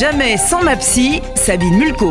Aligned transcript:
Jamais 0.00 0.38
sans 0.38 0.62
ma 0.62 0.76
psy, 0.76 1.20
Sabine 1.34 1.76
Mulco. 1.76 2.08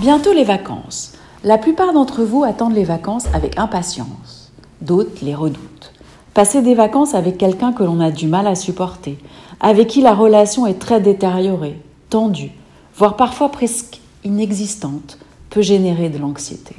Bientôt 0.00 0.32
les 0.32 0.42
vacances. 0.42 1.12
La 1.44 1.56
plupart 1.56 1.92
d'entre 1.92 2.24
vous 2.24 2.42
attendent 2.42 2.74
les 2.74 2.82
vacances 2.82 3.26
avec 3.32 3.56
impatience. 3.56 4.50
D'autres 4.80 5.22
les 5.22 5.36
redoutent. 5.36 5.92
Passer 6.34 6.62
des 6.62 6.74
vacances 6.74 7.14
avec 7.14 7.38
quelqu'un 7.38 7.72
que 7.72 7.84
l'on 7.84 8.00
a 8.00 8.10
du 8.10 8.26
mal 8.26 8.48
à 8.48 8.56
supporter, 8.56 9.18
avec 9.60 9.86
qui 9.86 10.00
la 10.00 10.14
relation 10.14 10.66
est 10.66 10.80
très 10.80 11.00
détériorée, 11.00 11.80
tendue, 12.08 12.50
voire 12.96 13.14
parfois 13.14 13.52
presque 13.52 14.00
inexistante, 14.24 15.16
peut 15.48 15.62
générer 15.62 16.08
de 16.08 16.18
l'anxiété. 16.18 16.74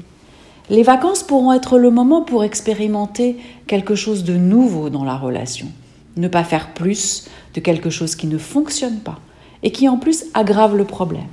Les 0.70 0.84
vacances 0.84 1.24
pourront 1.24 1.54
être 1.54 1.78
le 1.78 1.90
moment 1.90 2.22
pour 2.22 2.44
expérimenter 2.44 3.38
quelque 3.68 3.96
chose 3.96 4.26
de 4.26 4.36
nouveau 4.36 4.90
dans 4.90 5.06
la 5.06 5.16
relation. 5.16 5.68
Ne 6.18 6.28
pas 6.28 6.44
faire 6.44 6.74
plus 6.74 7.30
de 7.54 7.60
quelque 7.60 7.90
chose 7.90 8.16
qui 8.16 8.28
ne 8.28 8.38
fonctionne 8.38 9.00
pas 9.00 9.20
et 9.64 9.72
qui 9.72 9.88
en 9.88 9.98
plus 9.98 10.26
aggrave 10.34 10.76
le 10.76 10.86
problème. 10.86 11.28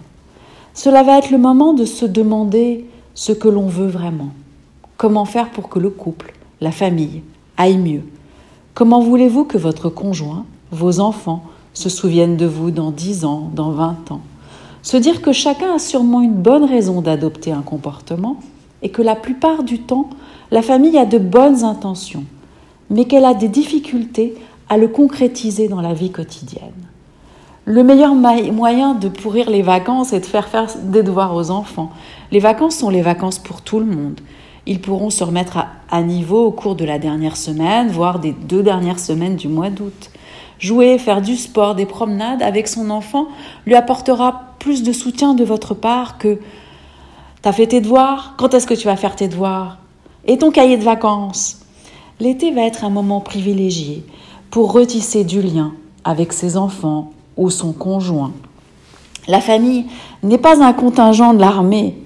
Cela 0.74 1.02
va 1.02 1.18
être 1.18 1.30
le 1.30 1.38
moment 1.38 1.72
de 1.72 1.84
se 1.84 2.04
demander 2.04 2.86
ce 3.14 3.32
que 3.32 3.48
l'on 3.48 3.66
veut 3.66 3.88
vraiment. 3.88 4.30
Comment 4.96 5.24
faire 5.24 5.50
pour 5.50 5.68
que 5.68 5.78
le 5.78 5.90
couple, 5.90 6.34
la 6.60 6.70
famille, 6.70 7.22
aille 7.56 7.78
mieux? 7.78 8.02
Comment 8.74 9.00
voulez-vous 9.00 9.44
que 9.44 9.58
votre 9.58 9.88
conjoint, 9.88 10.44
vos 10.70 11.00
enfants, 11.00 11.44
se 11.74 11.88
souviennent 11.88 12.36
de 12.36 12.46
vous 12.46 12.70
dans 12.70 12.90
10 12.90 13.24
ans, 13.24 13.50
dans 13.54 13.70
20 13.70 14.12
ans? 14.12 14.20
Se 14.82 14.96
dire 14.96 15.20
que 15.20 15.32
chacun 15.32 15.74
a 15.74 15.78
sûrement 15.78 16.20
une 16.20 16.34
bonne 16.34 16.64
raison 16.64 17.00
d'adopter 17.00 17.50
un 17.50 17.62
comportement 17.62 18.36
et 18.82 18.90
que 18.90 19.02
la 19.02 19.16
plupart 19.16 19.64
du 19.64 19.80
temps, 19.80 20.08
la 20.50 20.62
famille 20.62 20.96
a 20.96 21.04
de 21.04 21.18
bonnes 21.18 21.64
intentions, 21.64 22.24
mais 22.88 23.04
qu'elle 23.04 23.24
a 23.24 23.34
des 23.34 23.48
difficultés 23.48 24.34
à 24.68 24.76
le 24.76 24.88
concrétiser 24.88 25.68
dans 25.68 25.80
la 25.80 25.94
vie 25.94 26.10
quotidienne. 26.10 26.88
Le 27.64 27.84
meilleur 27.84 28.14
moyen 28.14 28.94
de 28.94 29.08
pourrir 29.08 29.50
les 29.50 29.62
vacances 29.62 30.12
est 30.12 30.20
de 30.20 30.26
faire 30.26 30.48
faire 30.48 30.68
des 30.84 31.02
devoirs 31.02 31.34
aux 31.34 31.50
enfants. 31.50 31.90
Les 32.32 32.38
vacances 32.38 32.76
sont 32.76 32.88
les 32.88 33.02
vacances 33.02 33.38
pour 33.38 33.60
tout 33.60 33.78
le 33.78 33.86
monde. 33.86 34.20
Ils 34.64 34.80
pourront 34.80 35.10
se 35.10 35.22
remettre 35.22 35.58
à, 35.90 36.02
niveau 36.02 36.46
au 36.46 36.50
cours 36.50 36.76
de 36.76 36.84
la 36.84 36.98
dernière 36.98 37.36
semaine, 37.36 37.88
voire 37.88 38.18
des 38.18 38.32
deux 38.32 38.62
dernières 38.62 38.98
semaines 38.98 39.36
du 39.36 39.48
mois 39.48 39.70
d'août. 39.70 40.10
Jouer, 40.58 40.98
faire 40.98 41.20
du 41.20 41.36
sport, 41.36 41.74
des 41.74 41.86
promenades 41.86 42.42
avec 42.42 42.68
son 42.68 42.90
enfant 42.90 43.28
lui 43.66 43.74
apportera 43.74 44.54
plus 44.58 44.82
de 44.82 44.92
soutien 44.92 45.34
de 45.34 45.44
votre 45.44 45.74
part 45.74 46.18
que 46.18 46.38
T'as 47.40 47.52
fait 47.52 47.68
tes 47.68 47.80
devoirs? 47.80 48.34
Quand 48.36 48.52
est-ce 48.52 48.66
que 48.66 48.74
tu 48.74 48.86
vas 48.86 48.96
faire 48.96 49.14
tes 49.14 49.28
devoirs? 49.28 49.78
Et 50.26 50.38
ton 50.38 50.50
cahier 50.50 50.76
de 50.76 50.82
vacances 50.82 51.60
L'été 52.18 52.50
va 52.50 52.62
être 52.62 52.84
un 52.84 52.90
moment 52.90 53.20
privilégié 53.20 54.04
pour 54.50 54.72
retisser 54.72 55.24
du 55.24 55.42
lien 55.42 55.72
avec 56.04 56.32
ses 56.32 56.56
enfants 56.56 57.12
ou 57.36 57.50
son 57.50 57.72
conjoint. 57.72 58.32
La 59.26 59.40
famille 59.40 59.86
n'est 60.22 60.38
pas 60.38 60.62
un 60.62 60.72
contingent 60.72 61.34
de 61.34 61.40
l'armée 61.40 61.96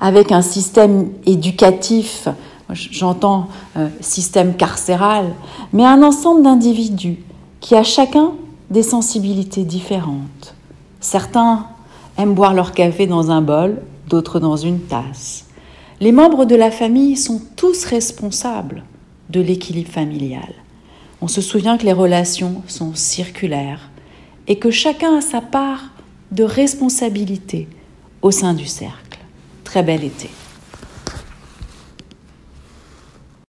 avec 0.00 0.32
un 0.32 0.42
système 0.42 1.10
éducatif, 1.26 2.28
j'entends 2.72 3.48
euh, 3.76 3.88
système 4.00 4.56
carcéral, 4.56 5.26
mais 5.72 5.84
un 5.84 6.02
ensemble 6.02 6.42
d'individus 6.42 7.18
qui 7.60 7.74
a 7.74 7.82
chacun 7.82 8.32
des 8.70 8.82
sensibilités 8.82 9.64
différentes. 9.64 10.54
Certains 11.00 11.66
aiment 12.18 12.34
boire 12.34 12.54
leur 12.54 12.72
café 12.72 13.06
dans 13.06 13.30
un 13.30 13.42
bol, 13.42 13.82
d'autres 14.08 14.40
dans 14.40 14.56
une 14.56 14.80
tasse. 14.80 15.46
Les 16.00 16.12
membres 16.12 16.46
de 16.46 16.56
la 16.56 16.70
famille 16.70 17.16
sont 17.16 17.40
tous 17.56 17.84
responsables 17.84 18.84
de 19.28 19.40
l'équilibre 19.40 19.90
familial. 19.90 20.48
On 21.22 21.28
se 21.28 21.40
souvient 21.40 21.76
que 21.76 21.84
les 21.84 21.92
relations 21.92 22.62
sont 22.66 22.94
circulaires 22.94 23.90
et 24.46 24.58
que 24.58 24.70
chacun 24.70 25.18
a 25.18 25.20
sa 25.20 25.40
part 25.40 25.90
de 26.30 26.44
responsabilité 26.44 27.68
au 28.22 28.30
sein 28.30 28.54
du 28.54 28.66
cercle. 28.66 29.18
Très 29.64 29.82
bel 29.82 30.04
été. 30.04 30.30